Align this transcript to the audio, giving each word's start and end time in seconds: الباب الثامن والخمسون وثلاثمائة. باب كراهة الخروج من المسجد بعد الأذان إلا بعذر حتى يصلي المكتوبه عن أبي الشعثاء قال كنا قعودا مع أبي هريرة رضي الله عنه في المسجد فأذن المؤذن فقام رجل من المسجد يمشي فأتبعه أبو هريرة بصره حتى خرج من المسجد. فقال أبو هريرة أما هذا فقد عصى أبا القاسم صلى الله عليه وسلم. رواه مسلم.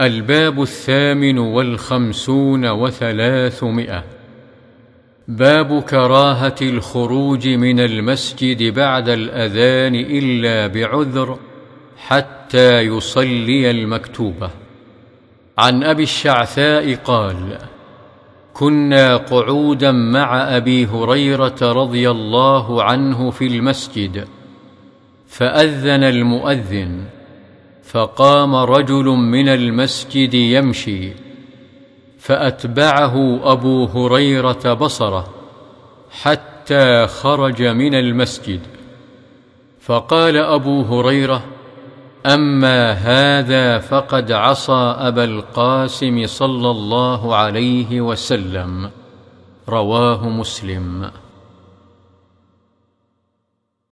الباب 0.00 0.62
الثامن 0.62 1.38
والخمسون 1.38 2.66
وثلاثمائة. 2.66 4.04
باب 5.28 5.82
كراهة 5.82 6.54
الخروج 6.62 7.48
من 7.48 7.80
المسجد 7.80 8.74
بعد 8.74 9.08
الأذان 9.08 9.94
إلا 9.94 10.66
بعذر 10.66 11.38
حتى 11.96 12.80
يصلي 12.80 13.70
المكتوبه 13.70 14.50
عن 15.58 15.82
أبي 15.82 16.02
الشعثاء 16.02 16.94
قال 16.94 17.58
كنا 18.54 19.16
قعودا 19.16 19.92
مع 19.92 20.56
أبي 20.56 20.86
هريرة 20.86 21.72
رضي 21.72 22.10
الله 22.10 22.82
عنه 22.82 23.30
في 23.30 23.46
المسجد 23.46 24.28
فأذن 25.28 26.04
المؤذن 26.04 27.04
فقام 27.86 28.54
رجل 28.54 29.04
من 29.04 29.48
المسجد 29.48 30.34
يمشي 30.34 31.12
فأتبعه 32.18 33.40
أبو 33.52 33.84
هريرة 33.84 34.72
بصره 34.72 35.34
حتى 36.10 37.06
خرج 37.06 37.62
من 37.62 37.94
المسجد. 37.94 38.60
فقال 39.80 40.36
أبو 40.36 40.82
هريرة 40.82 41.44
أما 42.26 42.92
هذا 42.92 43.78
فقد 43.78 44.32
عصى 44.32 44.94
أبا 44.98 45.24
القاسم 45.24 46.26
صلى 46.26 46.70
الله 46.70 47.36
عليه 47.36 48.00
وسلم. 48.00 48.90
رواه 49.68 50.28
مسلم. 50.28 51.10